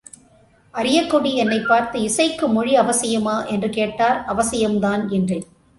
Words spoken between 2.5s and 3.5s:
மொழி அவசியமா?